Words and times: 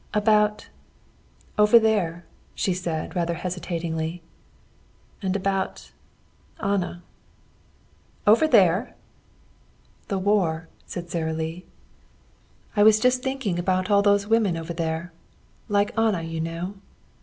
"About 0.15 0.69
over 1.59 1.77
there," 1.77 2.25
she 2.55 2.73
said 2.73 3.15
rather 3.15 3.35
hesitatingly. 3.35 4.23
"And 5.21 5.35
about 5.35 5.91
Anna." 6.59 7.03
"Over 8.25 8.47
there?" 8.47 8.95
"The 10.07 10.17
war," 10.17 10.69
said 10.87 11.11
Sara 11.11 11.33
Lee. 11.33 11.65
"I 12.75 12.81
was 12.81 12.99
just 12.99 13.21
thinking 13.21 13.59
about 13.59 13.91
all 13.91 14.01
those 14.01 14.25
women 14.25 14.57
over 14.57 14.73
there 14.73 15.13
like 15.69 15.95
Anna, 15.95 16.23
you 16.23 16.41
know. 16.41 16.73